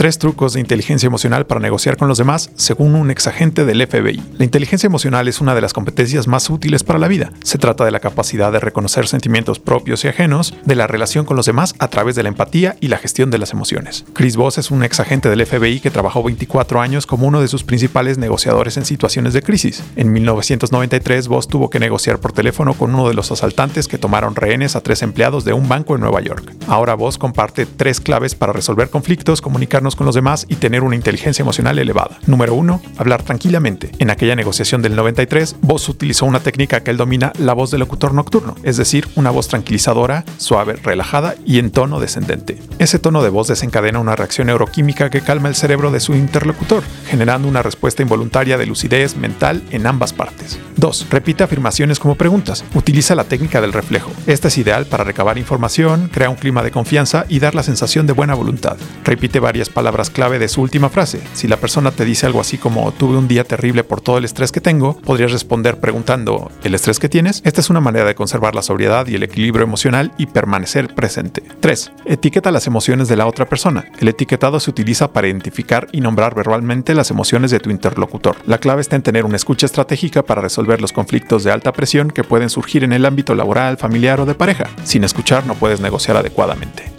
[0.00, 4.22] Tres trucos de inteligencia emocional para negociar con los demás, según un exagente del FBI.
[4.38, 7.34] La inteligencia emocional es una de las competencias más útiles para la vida.
[7.42, 11.36] Se trata de la capacidad de reconocer sentimientos propios y ajenos, de la relación con
[11.36, 14.06] los demás a través de la empatía y la gestión de las emociones.
[14.14, 17.62] Chris Voss es un exagente del FBI que trabajó 24 años como uno de sus
[17.62, 19.84] principales negociadores en situaciones de crisis.
[19.96, 24.34] En 1993, Voss tuvo que negociar por teléfono con uno de los asaltantes que tomaron
[24.34, 26.54] rehenes a tres empleados de un banco en Nueva York.
[26.68, 30.96] Ahora Voss comparte tres claves para resolver conflictos, comunicarnos con los demás y tener una
[30.96, 32.18] inteligencia emocional elevada.
[32.26, 32.82] Número 1.
[32.98, 33.90] Hablar tranquilamente.
[33.98, 37.80] En aquella negociación del 93, Voss utilizó una técnica que él domina, la voz del
[37.80, 42.58] locutor nocturno, es decir, una voz tranquilizadora, suave, relajada y en tono descendente.
[42.78, 46.82] Ese tono de voz desencadena una reacción neuroquímica que calma el cerebro de su interlocutor,
[47.06, 50.58] generando una respuesta involuntaria de lucidez mental en ambas partes.
[50.76, 51.06] 2.
[51.10, 52.64] Repite afirmaciones como preguntas.
[52.74, 54.10] Utiliza la técnica del reflejo.
[54.26, 58.06] Esta es ideal para recabar información, crear un clima de confianza y dar la sensación
[58.06, 58.76] de buena voluntad.
[59.04, 61.22] Repite varias palabras clave de su última frase.
[61.32, 64.26] Si la persona te dice algo así como tuve un día terrible por todo el
[64.26, 67.40] estrés que tengo, podrías responder preguntando ¿el estrés que tienes?
[67.46, 71.42] Esta es una manera de conservar la sobriedad y el equilibrio emocional y permanecer presente.
[71.60, 71.92] 3.
[72.04, 73.86] Etiqueta las emociones de la otra persona.
[74.00, 78.36] El etiquetado se utiliza para identificar y nombrar verbalmente las emociones de tu interlocutor.
[78.44, 82.10] La clave está en tener una escucha estratégica para resolver los conflictos de alta presión
[82.10, 84.68] que pueden surgir en el ámbito laboral, familiar o de pareja.
[84.84, 86.89] Sin escuchar no puedes negociar adecuadamente.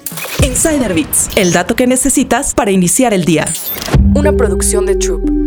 [0.51, 3.45] Insider Bits, el dato que necesitas para iniciar el día.
[4.13, 5.40] Una producción de Troop.